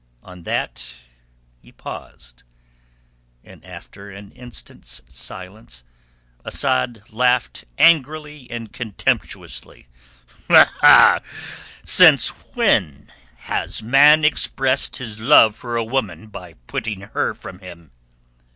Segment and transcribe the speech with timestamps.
[0.23, 0.95] On that
[1.61, 2.41] he paused,
[3.43, 5.83] and after an instant's silence
[6.43, 9.85] Asad laughed angrily and contemptuously.
[11.83, 17.91] "Since when has man expressed his love for a woman by putting her from him?"